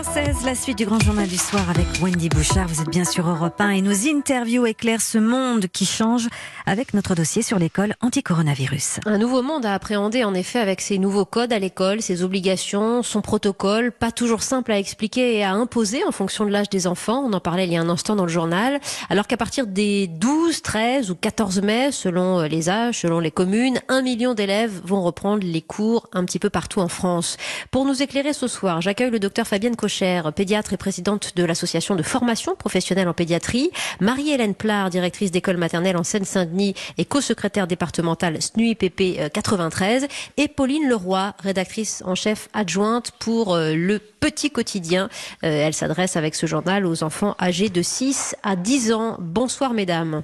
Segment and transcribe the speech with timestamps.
[0.00, 2.68] 7h16, la suite du grand journal du soir avec Wendy Bouchard.
[2.68, 6.28] Vous êtes bien sur Europe 1 et nos interviews éclairent ce monde qui change
[6.64, 9.00] avec notre dossier sur l'école anti-coronavirus.
[9.04, 13.02] Un nouveau monde à appréhender en effet avec ses nouveaux codes à l'école, ses obligations,
[13.02, 16.86] son protocole, pas toujours simple à expliquer et à imposer en fonction de l'âge des
[16.86, 17.22] enfants.
[17.26, 18.80] On en parlait il y a un instant dans le journal.
[19.10, 23.80] Alors qu'à partir des 12, 13 ou 14 mai, selon les âges, selon les communes,
[23.88, 27.36] un million d'élèves vont reprendre les cours un petit peu partout en France.
[27.70, 31.96] Pour nous éclairer ce soir, j'accueille le docteur Fabienne Cocher, pédiatre et présidente de l'association
[31.96, 38.40] de formation professionnelle en pédiatrie, Marie-Hélène Plard, directrice d'école maternelle en Seine-Saint-Denis et co-secrétaire départementale
[38.40, 45.08] SNUIPP 93, et Pauline Leroy, rédactrice en chef adjointe pour euh, le Petit Quotidien.
[45.42, 49.16] Euh, elle s'adresse avec ce journal aux enfants âgés de 6 à 10 ans.
[49.18, 50.22] Bonsoir mesdames.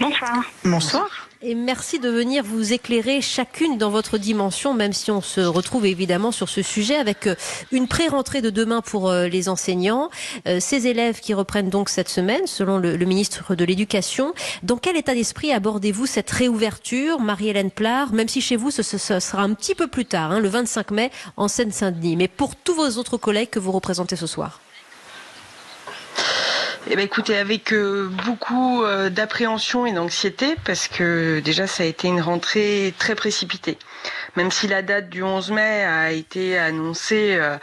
[0.00, 0.44] Bonsoir.
[0.64, 5.40] Bonsoir et merci de venir vous éclairer chacune dans votre dimension, même si on se
[5.40, 7.34] retrouve évidemment sur ce sujet avec euh,
[7.72, 10.08] une pré-rentrée de demain pour euh, les enseignants,
[10.46, 14.34] euh, ces élèves qui reprennent donc cette semaine, selon le, ministre de l'Éducation.
[14.62, 19.42] Dans quel état d'esprit abordez-vous cette réouverture, Marie-Hélène Plard, même si chez vous ce, sera
[19.42, 22.98] un petit peu plus tard, hein, le 25 mai en Seine-Saint-Denis, mais pour tous vos
[22.98, 24.60] autres collègues que vous représentez ce soir
[26.90, 31.86] eh ben écoutez, avec euh, beaucoup euh, d'appréhension et d'anxiété, parce que déjà ça a
[31.86, 33.78] été une rentrée très précipitée.
[34.36, 37.56] Même si la date du 11 mai a été annoncée, euh,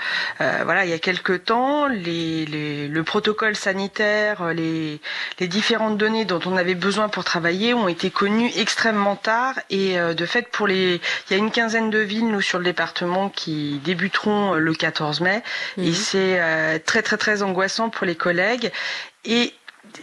[0.63, 5.01] voilà, il y a quelque temps, les, les, le protocole sanitaire, les,
[5.39, 9.55] les différentes données dont on avait besoin pour travailler ont été connues extrêmement tard.
[9.69, 12.65] Et de fait, pour les, il y a une quinzaine de villes nous sur le
[12.65, 15.43] département qui débuteront le 14 mai,
[15.77, 15.93] et mmh.
[15.93, 18.71] c'est très très très angoissant pour les collègues.
[19.25, 19.53] Et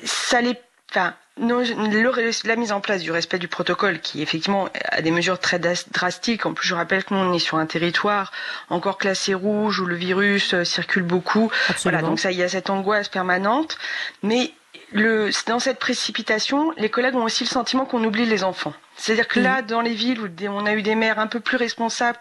[0.04, 0.54] ça les,
[0.90, 5.58] enfin, la mise en place du respect du protocole, qui effectivement a des mesures très
[5.58, 6.46] drastiques.
[6.46, 8.32] En plus, je rappelle que nous on est sur un territoire
[8.70, 11.50] encore classé rouge où le virus euh, circule beaucoup.
[11.82, 13.78] Voilà, donc ça, il y a cette angoisse permanente.
[14.22, 14.52] Mais
[14.92, 18.74] le, dans cette précipitation, les collègues ont aussi le sentiment qu'on oublie les enfants.
[18.96, 19.66] C'est-à-dire que là, mmh.
[19.66, 22.18] dans les villes où on a eu des maires un peu plus responsables,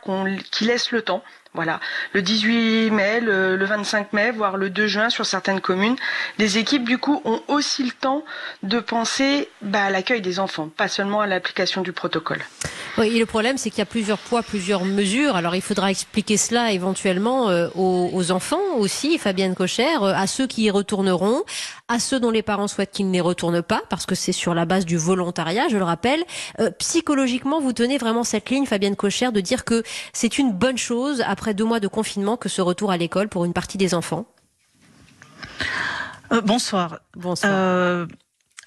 [0.52, 1.80] qui laissent le temps, voilà,
[2.12, 5.96] le 18 mai, le, 25 mai, voire le 2 juin sur certaines communes,
[6.38, 8.25] les équipes du coup ont aussi le temps
[8.64, 12.44] de penser bah, à l'accueil des enfants, pas seulement à l'application du protocole.
[12.97, 15.35] Oui, et le problème, c'est qu'il y a plusieurs poids, plusieurs mesures.
[15.35, 20.47] Alors, il faudra expliquer cela éventuellement euh, aux, enfants aussi, Fabienne Cocher, euh, à ceux
[20.47, 21.44] qui y retourneront,
[21.89, 24.63] à ceux dont les parents souhaitent qu'ils n'y retournent pas, parce que c'est sur la
[24.63, 26.23] base du volontariat, je le rappelle.
[26.61, 30.78] Euh, psychologiquement, vous tenez vraiment cette ligne, Fabienne Cocher, de dire que c'est une bonne
[30.78, 33.94] chose après deux mois de confinement que ce retour à l'école pour une partie des
[33.94, 34.25] enfants?
[36.45, 37.00] bonsoir.
[37.16, 38.07] Bonsoir.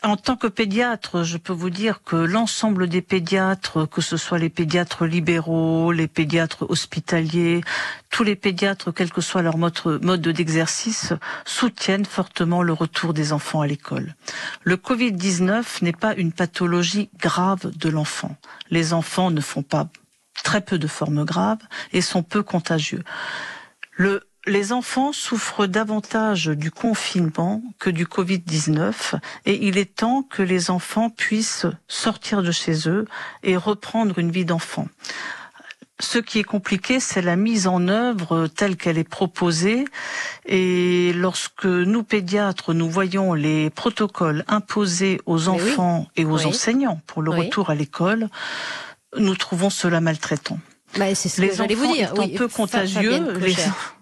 [0.04, 4.38] En tant que pédiatre, je peux vous dire que l'ensemble des pédiatres, que ce soit
[4.38, 7.62] les pédiatres libéraux, les pédiatres hospitaliers,
[8.08, 11.14] tous les pédiatres, quel que soit leur mode d'exercice,
[11.44, 14.14] soutiennent fortement le retour des enfants à l'école.
[14.62, 18.36] Le Covid-19 n'est pas une pathologie grave de l'enfant.
[18.70, 19.88] Les enfants ne font pas
[20.44, 21.58] très peu de formes graves
[21.92, 23.02] et sont peu contagieux.
[24.48, 30.70] Les enfants souffrent davantage du confinement que du Covid-19 et il est temps que les
[30.70, 33.04] enfants puissent sortir de chez eux
[33.42, 34.88] et reprendre une vie d'enfant.
[36.00, 39.84] Ce qui est compliqué, c'est la mise en œuvre telle qu'elle est proposée.
[40.46, 47.20] Et lorsque nous, pédiatres, nous voyons les protocoles imposés aux enfants et aux enseignants pour
[47.20, 48.28] le retour à l'école,
[49.16, 50.60] nous trouvons cela maltraitant.
[50.96, 52.14] Bah, c'est ce les que j'allais vous dire.
[52.16, 53.18] oui, peu contagieux.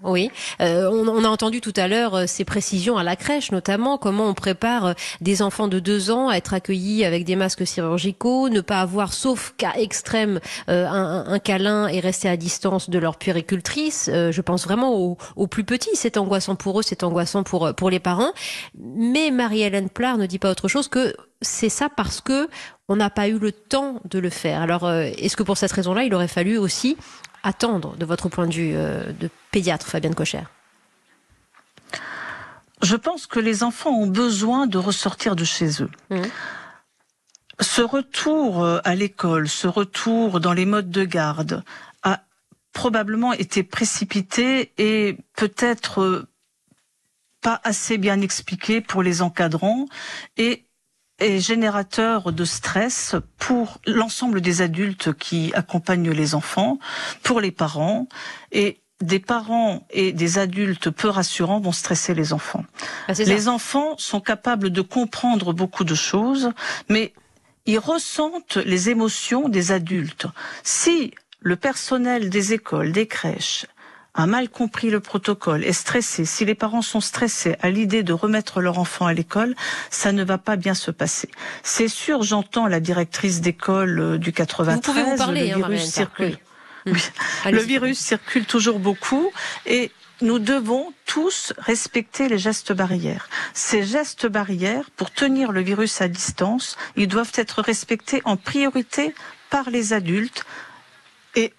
[0.02, 0.30] Oui,
[0.60, 3.98] euh, on, on, a entendu tout à l'heure euh, ces précisions à la crèche, notamment
[3.98, 7.64] comment on prépare euh, des enfants de deux ans à être accueillis avec des masques
[7.64, 10.38] chirurgicaux, ne pas avoir, sauf cas extrême,
[10.68, 14.08] euh, un, un, câlin et rester à distance de leur puéricultrice.
[14.08, 15.90] je pense vraiment aux, aux, plus petits.
[15.94, 18.32] C'est angoissant pour eux, c'est angoissant pour pour les parents.
[18.78, 22.48] Mais Marie-Hélène Plard ne dit pas autre chose que c'est ça parce que
[22.88, 24.60] on n'a pas eu le temps de le faire.
[24.60, 26.96] Alors, euh, est-ce que pour cette raison-là, il aurait fallu aussi
[27.42, 30.42] attendre, de votre point de vue euh, de pédiatre, Fabienne Cocher?
[32.82, 35.90] Je pense que les enfants ont besoin de ressortir de chez eux.
[36.10, 36.22] Mmh.
[37.60, 41.64] Ce retour euh, à l'école, ce retour dans les modes de garde
[42.02, 42.22] a
[42.72, 46.26] probablement été précipité et peut-être
[47.40, 49.86] pas assez bien expliqué pour les encadrants
[50.36, 50.65] et
[51.18, 56.78] est générateur de stress pour l'ensemble des adultes qui accompagnent les enfants,
[57.22, 58.06] pour les parents
[58.52, 62.64] et des parents et des adultes peu rassurants vont stresser les enfants.
[63.08, 66.50] Ah, les enfants sont capables de comprendre beaucoup de choses,
[66.88, 67.12] mais
[67.66, 70.26] ils ressentent les émotions des adultes.
[70.62, 73.66] Si le personnel des écoles, des crèches,
[74.16, 78.12] a mal compris le protocole, est stressé, si les parents sont stressés à l'idée de
[78.12, 79.54] remettre leur enfant à l'école,
[79.90, 81.28] ça ne va pas bien se passer.
[81.62, 86.38] C'est sûr, j'entends la directrice d'école euh, du 93, vous parler, le virus circule.
[86.86, 89.30] Le virus circule toujours beaucoup
[89.66, 89.90] et
[90.22, 93.28] nous devons tous respecter les gestes barrières.
[93.52, 99.14] Ces gestes barrières, pour tenir le virus à distance, ils doivent être respectés en priorité
[99.50, 100.44] par les adultes
[101.36, 101.52] et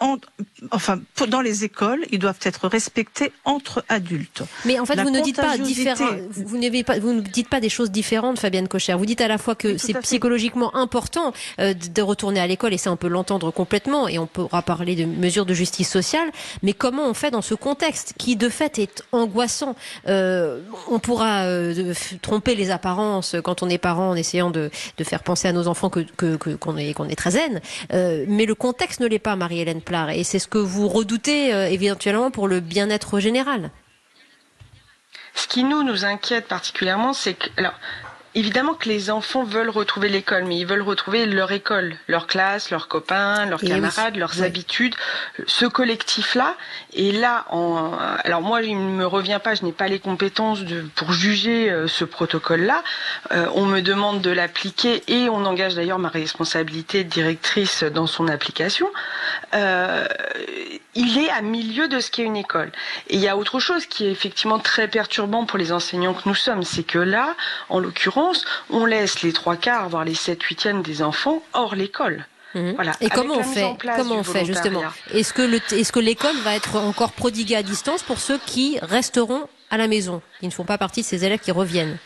[0.71, 4.41] enfin, dans les écoles, ils doivent être respectés entre adultes.
[4.65, 7.69] Mais en fait, vous ne dites pas différent, vous, pas, vous ne dites pas des
[7.69, 8.95] choses différentes, Fabienne Cocher.
[8.95, 12.77] Vous dites à la fois que c'est psychologiquement important euh, de retourner à l'école, et
[12.77, 16.29] ça on peut l'entendre complètement, et on pourra parler de mesures de justice sociale.
[16.63, 19.75] Mais comment on fait dans ce contexte qui, de fait, est angoissant?
[20.07, 25.03] Euh, On pourra euh, tromper les apparences quand on est parent en essayant de, de
[25.03, 28.55] faire penser à nos enfants que qu'on que, est, qu'on est très zen, mais le
[28.55, 29.35] contexte ne l'est pas,
[30.17, 33.71] Et c'est ce que vous redoutez euh, éventuellement pour le bien-être général.
[35.35, 37.47] Ce qui nous inquiète particulièrement, c'est que
[38.35, 42.69] évidemment que les enfants veulent retrouver l'école, mais ils veulent retrouver leur école, leur classe,
[42.71, 44.95] leurs copains, leurs camarades, leurs habitudes,
[45.45, 46.55] ce collectif-là.
[46.93, 47.93] Et là, en,
[48.23, 51.69] alors moi, il ne me revient pas, je n'ai pas les compétences de, pour juger
[51.69, 52.83] euh, ce protocole-là.
[53.31, 58.07] Euh, on me demande de l'appliquer et on engage d'ailleurs ma responsabilité de directrice dans
[58.07, 58.87] son application.
[59.53, 60.05] Euh,
[60.97, 62.71] il est à milieu de ce qu'est une école.
[63.07, 66.27] Et il y a autre chose qui est effectivement très perturbant pour les enseignants que
[66.27, 67.35] nous sommes, c'est que là,
[67.69, 72.25] en l'occurrence, on laisse les trois quarts, voire les sept huitièmes des enfants hors l'école.
[72.55, 72.73] Mhm.
[72.73, 72.93] Voilà.
[73.01, 74.83] Et comment on fait Comment on fait justement
[75.13, 79.47] Est-ce que est-ce que l'école va être encore prodiguée à distance pour ceux qui resteront
[79.69, 81.97] à la maison, qui ne font pas partie de ces élèves qui reviennent?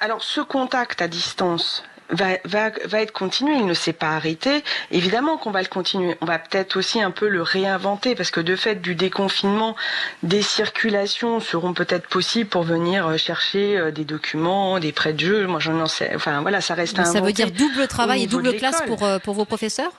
[0.00, 4.62] Alors ce contact à distance, va, va, va être continué, il ne s'est pas arrêté.
[4.90, 6.16] Évidemment qu'on va le continuer.
[6.20, 9.76] On va peut-être aussi un peu le réinventer parce que de fait du déconfinement,
[10.22, 15.20] des circulations seront peut-être possibles pour venir euh, chercher euh, des documents, des prêts de
[15.20, 15.46] jeu.
[15.46, 16.12] Moi, j'en sais.
[16.14, 17.04] Enfin, voilà, ça reste un.
[17.04, 19.92] Ça veut dire double travail et double classe pour, euh, pour vos professeurs?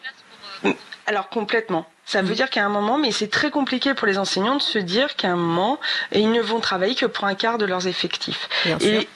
[0.64, 0.72] Mm.
[1.08, 1.86] alors complètement.
[2.06, 2.36] Ça veut mm.
[2.36, 5.30] dire qu'à un moment, mais c'est très compliqué pour les enseignants de se dire qu'à
[5.30, 5.80] un moment,
[6.12, 8.50] ils ne vont travailler que pour un quart de leurs effectifs.
[8.82, 9.08] et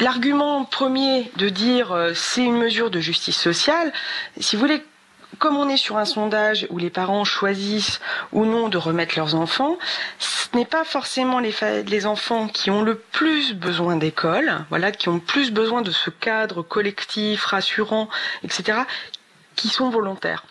[0.00, 3.92] L'argument premier de dire euh, c'est une mesure de justice sociale,
[4.38, 4.84] si vous voulez,
[5.38, 8.00] comme on est sur un sondage où les parents choisissent
[8.32, 9.76] ou non de remettre leurs enfants,
[10.18, 11.52] ce n'est pas forcément les,
[11.86, 16.10] les enfants qui ont le plus besoin d'école, voilà, qui ont plus besoin de ce
[16.10, 18.08] cadre collectif, rassurant,
[18.44, 18.80] etc.,
[19.56, 20.44] qui sont volontaires.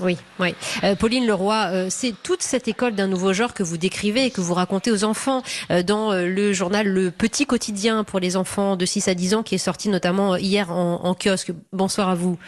[0.00, 0.54] Oui, oui.
[0.84, 4.30] Euh, Pauline Leroy, euh, c'est toute cette école d'un nouveau genre que vous décrivez et
[4.30, 8.76] que vous racontez aux enfants euh, dans le journal Le Petit Quotidien pour les enfants
[8.76, 11.52] de 6 à 10 ans qui est sorti notamment hier en, kiosque.
[11.72, 12.38] Bonsoir à vous.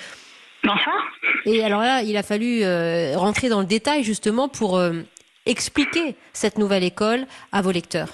[0.62, 0.96] Bonsoir.
[1.46, 2.62] Et alors là, il a fallu
[3.16, 4.80] rentrer dans le détail justement pour
[5.46, 8.08] expliquer cette nouvelle école à vos lecteurs.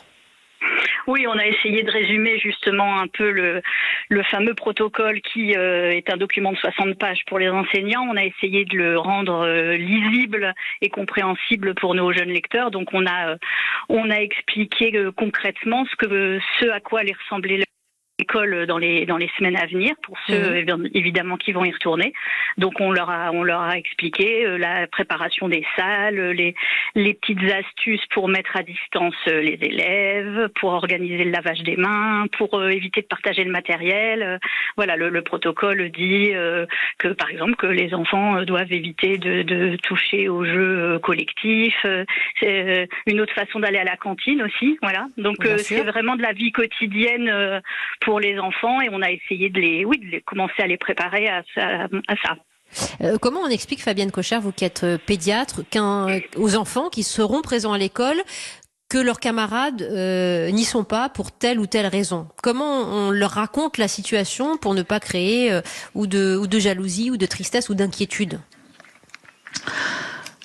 [1.06, 3.62] Oui, on a essayé de résumer justement un peu le,
[4.08, 8.06] le fameux protocole qui euh, est un document de 60 pages pour les enseignants.
[8.10, 12.70] On a essayé de le rendre euh, lisible et compréhensible pour nos jeunes lecteurs.
[12.70, 13.36] Donc on a, euh,
[13.88, 17.64] on a expliqué concrètement ce, que, ce à quoi allait ressembler
[18.20, 20.88] école dans les dans les semaines à venir pour ceux mhm.
[20.94, 22.12] évidemment qui vont y retourner.
[22.58, 26.54] Donc on leur a on leur a expliqué euh, la préparation des salles, les
[26.94, 31.76] les petites astuces pour mettre à distance euh, les élèves, pour organiser le lavage des
[31.76, 34.38] mains, pour euh, éviter de partager le matériel.
[34.76, 36.32] Voilà, le, le protocole dit
[36.98, 41.86] que par exemple que les enfants doivent éviter de, de toucher aux jeux collectifs.
[42.38, 44.78] C'est une autre façon d'aller à la cantine aussi.
[44.82, 45.06] Voilà.
[45.16, 47.60] Donc c'est vraiment de la vie quotidienne
[48.00, 50.76] pour pour les enfants et on a essayé de les, oui, de commencer à les
[50.76, 52.34] préparer à, ça.
[53.02, 57.04] Euh, comment on explique, Fabienne Cocher, vous qui êtes euh, pédiatre, qu'un, aux enfants qui
[57.04, 58.20] seront présents à l'école,
[58.88, 62.26] que leurs camarades euh, n'y sont pas pour telle ou telle raison?
[62.42, 65.60] Comment on leur raconte la situation pour ne pas créer
[65.94, 68.40] ou, de, ou de jalousie ou de tristesse ou d'inquiétude?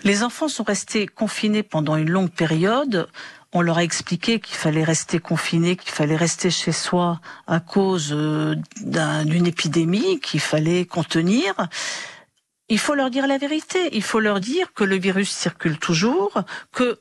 [0.03, 3.07] Les enfants sont restés confinés pendant une longue période
[3.55, 8.09] on leur a expliqué qu'il fallait rester confiné, qu'il fallait rester chez soi à cause
[8.11, 11.53] euh, d'une épidémie qu'il fallait contenir.
[12.67, 13.89] Il faut leur dire la vérité.
[13.93, 16.43] Il faut leur dire que le virus circule toujours,
[16.73, 16.99] que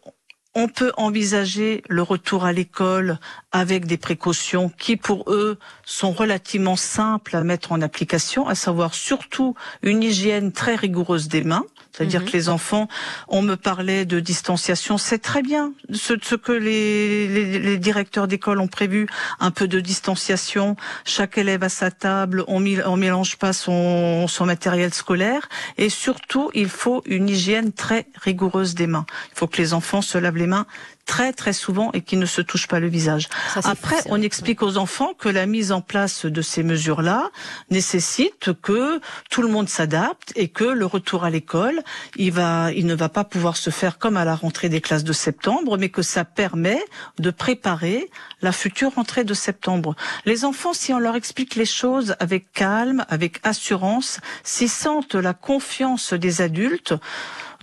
[0.55, 3.19] on peut envisager le retour à l'école
[3.51, 8.95] avec des précautions qui, pour eux, sont relativement simples à mettre en application, à savoir
[8.95, 12.27] surtout une hygiène très rigoureuse des mains, C'est-à-dire mhm.
[12.27, 12.89] que les enfants,
[13.29, 15.73] on me parlait de distanciation, c'est très bien.
[15.93, 19.07] Ce, ce que les, les, les directeurs d'école ont prévu,
[19.39, 24.45] un peu de distanciation, chaque élève à sa table, on, on mélange pas son, son
[24.45, 25.49] matériel scolaire,
[25.79, 29.07] et surtout, il faut une hygiène très rigoureuse des mains.
[29.33, 30.67] Il faut que les enfants se lavent les mains
[31.07, 33.29] très très souvent et qui ne se touchent pas le visage.
[33.65, 37.31] Après, on explique aux enfants que la mise en place de ces mesures-là
[37.71, 41.83] nécessite que tout le monde s'adapte et que le retour à l'école,
[42.17, 45.05] il va, il ne va pas pouvoir se faire comme à la rentrée des classes
[45.05, 46.83] de septembre, mais que ça permet
[47.19, 48.11] de préparer
[48.43, 49.95] la future rentrée de septembre.
[50.25, 55.35] Les enfants, si on leur explique les choses avec calme, avec assurance, s'ils sentent la
[55.35, 56.95] confiance des adultes,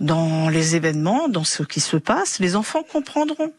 [0.00, 3.52] dans les événements, dans ce qui se passe, les enfants comprendront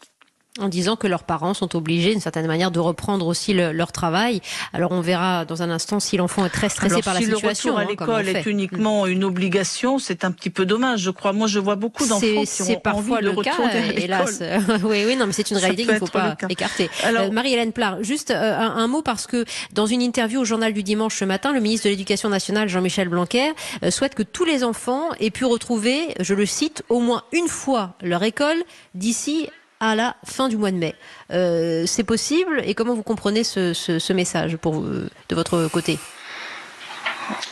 [0.60, 4.41] en disant que leurs parents sont obligés d'une certaine manière de reprendre aussi leur travail.
[4.72, 7.72] Alors on verra dans un instant si l'enfant est très stressé par la situation.
[7.72, 11.10] Le retour à hein, l'école est uniquement une obligation, c'est un petit peu dommage, je
[11.10, 11.33] crois.
[11.33, 13.53] Moi, je vois beaucoup d'enfants qui ont parfois envie de le cas,
[13.95, 14.43] hélas.
[14.83, 16.89] oui, oui, non, mais c'est une réalité qu'il ne faut pas écarter.
[17.03, 20.74] Alors, euh, Marie-Hélène Plar, juste euh, un, mot parce que dans une interview au journal
[20.74, 24.45] du dimanche ce matin, le ministre de l'Éducation nationale, Jean-Michel Blanquer, euh, souhaite que tous
[24.45, 28.57] les enfants aient pu retrouver, je le cite, au moins une fois leur école
[28.93, 29.50] d'ici
[29.83, 30.95] à la fin du mois de mai.
[31.31, 35.99] Euh, c'est possible et comment vous comprenez ce, message pour de votre côté?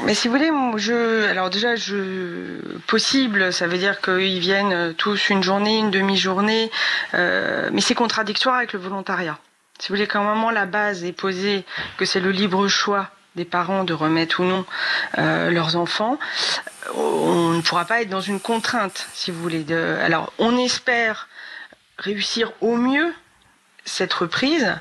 [0.03, 0.49] Mais si vous voulez,
[1.29, 1.73] alors déjà,
[2.87, 6.71] possible, ça veut dire qu'ils viennent tous une journée, une demi-journée,
[7.13, 9.37] euh, mais c'est contradictoire avec le volontariat.
[9.79, 11.65] Si vous voulez, quand moment la base est posée,
[11.97, 14.65] que c'est le libre choix des parents de remettre ou non
[15.17, 16.17] euh, leurs enfants,
[16.95, 19.65] on ne pourra pas être dans une contrainte, si vous voulez.
[20.01, 21.27] Alors, on espère
[22.01, 23.13] réussir au mieux
[23.85, 24.75] cette reprise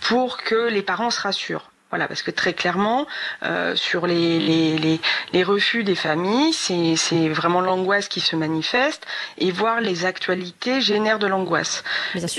[0.00, 1.72] pour que les parents se rassurent.
[1.90, 3.06] Voilà, parce que très clairement,
[3.44, 5.00] euh, sur les, les,
[5.32, 9.06] les, refus des familles, c'est vraiment l'angoisse qui se manifeste,
[9.38, 11.84] et voir les actualités génère de l'angoisse.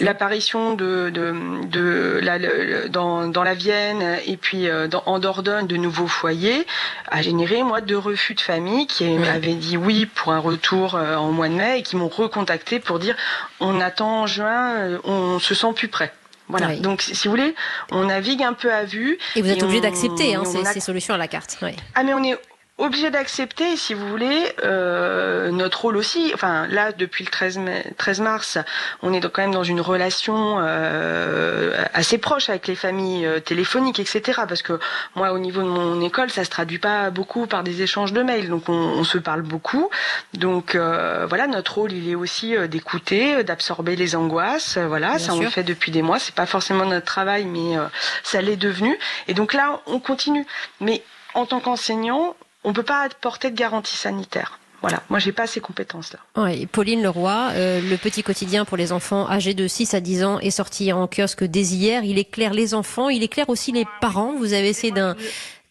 [0.01, 1.34] L'apparition de, de,
[1.66, 6.68] de la, dans, dans la Vienne et puis euh, dans, en Dordogne de nouveaux foyers
[7.10, 11.16] a généré moi deux refus de familles qui avaient dit oui pour un retour euh,
[11.16, 13.16] en mois de mai et qui m'ont recontacté pour dire
[13.62, 16.12] on attend en juin, on se sent plus prêt.
[16.50, 16.75] Voilà.
[16.77, 17.56] Donc, si vous voulez,
[17.92, 19.18] on navigue un peu à vue.
[19.36, 21.58] Et vous êtes obligé d'accepter hein, ces, solutions à la carte.
[21.96, 22.38] Ah, mais on est
[22.77, 26.31] obligé d'accepter, si vous voulez, euh, notre rôle aussi.
[26.34, 27.60] Enfin, là, depuis le 13,
[27.98, 28.57] 13 mars,
[29.01, 34.00] on est quand même dans une relation euh, assez proche avec les familles euh, téléphoniques,
[34.00, 34.41] etc.
[34.48, 34.79] Parce que
[35.15, 38.22] moi, au niveau de mon école, ça se traduit pas beaucoup par des échanges de
[38.22, 39.89] mails, donc on, on se parle beaucoup.
[40.34, 44.77] Donc euh, voilà, notre rôle, il est aussi euh, d'écouter, d'absorber les angoisses.
[44.77, 46.19] Voilà, ça on le fait depuis des mois.
[46.19, 47.75] C'est pas forcément notre travail, mais
[48.24, 48.98] ça l'est devenu.
[49.27, 50.46] Et donc là, on continue.
[50.79, 51.03] Mais
[51.34, 52.36] en tant qu'enseignant,
[52.67, 54.59] on ne peut pas porter de garantie sanitaire.
[54.81, 56.19] Voilà, moi j'ai pas ces compétences-là.
[56.36, 60.24] Oui, Pauline Leroy, euh, le petit quotidien pour les enfants âgés de 6 à 10
[60.25, 62.03] ans est sorti en kiosque dès hier.
[62.03, 64.36] Il éclaire les enfants, il éclaire aussi les parents.
[64.38, 64.93] Vous avez essayé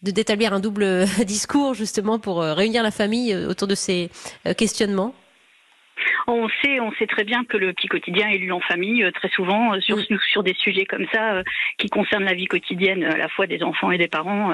[0.01, 4.09] d'établir un double discours justement pour euh, réunir la famille euh, autour de ces
[4.57, 5.13] questionnements.
[6.29, 9.11] On sait, on sait très bien que le petit quotidien est lu en famille euh,
[9.11, 9.97] très souvent euh, sur,
[10.29, 11.43] sur des sujets comme ça euh,
[11.77, 14.51] qui concernent la vie quotidienne à la fois des enfants et des parents.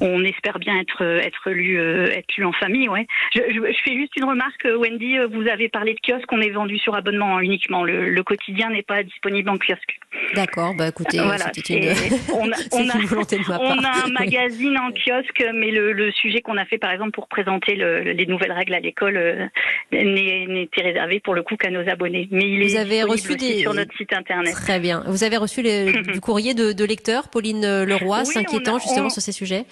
[0.00, 2.88] on espère bien être être lu être lu en famille.
[2.88, 3.06] Ouais.
[3.34, 5.18] Je, je, fais juste une remarque, Wendy.
[5.30, 7.84] Vous avez parlé de kiosque, on est vendu sur abonnement uniquement.
[7.84, 9.98] Le, quotidien n'est pas disponible en kiosque.
[10.34, 10.74] D'accord.
[10.74, 11.18] Bah écoutez,
[11.52, 11.84] c'était une,
[12.34, 13.76] on a, on a, volonté de ma part.
[13.76, 17.10] On a un magazine en kiosque, mais le, le sujet qu'on a fait par exemple
[17.10, 19.50] pour présenter le, les nouvelles règles à l'école
[19.92, 22.28] n'était réservé pour le coup qu'à nos abonnés.
[22.30, 23.58] Mais il Vous est avez reçu des...
[23.58, 24.54] sur notre site internet.
[24.54, 25.02] Très bien.
[25.08, 25.62] Vous avez reçu
[26.12, 29.64] du courrier de, de lecteurs, Pauline Leroy, s'inquiétant justement sur ces sujets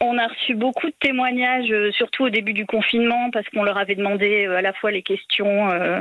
[0.00, 3.78] on a reçu beaucoup de témoignages, euh, surtout au début du confinement, parce qu'on leur
[3.78, 6.00] avait demandé euh, à la fois les questions euh,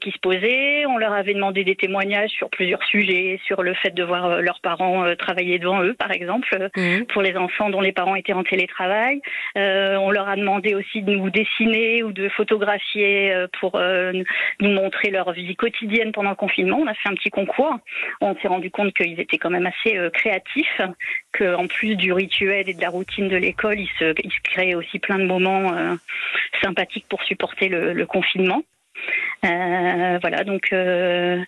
[0.00, 3.94] qui se posaient, on leur avait demandé des témoignages sur plusieurs sujets, sur le fait
[3.94, 7.04] de voir leurs parents travailler devant eux, par exemple, mmh.
[7.04, 9.20] pour les enfants dont les parents étaient en télétravail.
[9.54, 13.80] on leur a demandé aussi de nous dessiner ou de photographier pour
[14.60, 16.78] nous montrer leur vie quotidienne pendant le confinement.
[16.78, 17.76] On a fait un petit concours.
[18.20, 20.80] On s'est rendu compte qu'ils étaient quand même assez créatifs,
[21.38, 24.98] qu'en plus du rituel et de la routine de l'école, il se, il crée aussi
[24.98, 25.94] plein de moments euh,
[26.62, 28.62] sympathiques pour supporter le, confinement.
[29.44, 31.38] Euh, voilà, donc euh,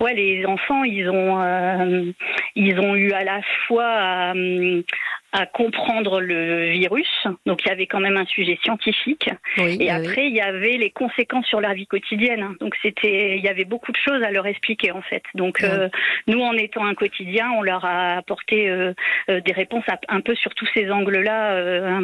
[0.00, 2.12] ouais, les enfants, ils ont
[2.54, 4.34] ils ont eu à la fois à
[5.52, 7.26] comprendre le virus.
[7.46, 9.28] Donc il y avait quand même un sujet scientifique.
[9.58, 12.54] et après il y avait les conséquences sur leur vie quotidienne.
[12.60, 15.22] Donc c'était il y avait beaucoup de choses à leur expliquer en fait.
[15.34, 15.88] Donc euh,
[16.26, 18.94] nous en étant un quotidien, on leur a apporté euh,
[19.28, 22.00] euh, des réponses un peu sur tous ces angles-là,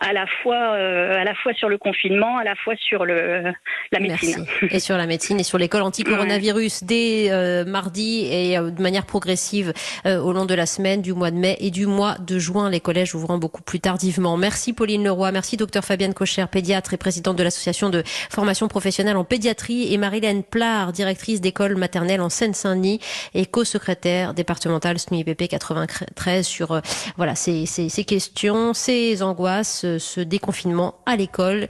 [0.00, 3.52] à la fois à la fois sur le confinement, à la fois sur le
[3.92, 4.46] la médecine.
[4.70, 7.30] Et sur la médecine et sur l'école anti-coronavirus dès
[7.66, 9.72] mardi et de manière progressive
[10.04, 12.80] au long de la semaine, du mois de mai et du mois de juin, les
[12.80, 14.36] collèges ouvrant beaucoup plus tardivement.
[14.36, 19.16] Merci Pauline Leroy, merci docteur Fabienne Cocher, pédiatre et présidente de l'association de formation professionnelle
[19.16, 23.00] en pédiatrie, et Marilène Plard, directrice d'école maternelle en Seine-Saint-Denis
[23.34, 26.80] et co-secrétaire départementale SNUIPP 93 sur euh,
[27.16, 31.66] voilà ces, ces, ces, questions, ces angoisses, ce déconfinement à l'école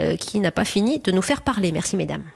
[0.00, 1.72] euh, qui n'a pas fini de nous faire parler.
[1.72, 2.28] Merci mesdames.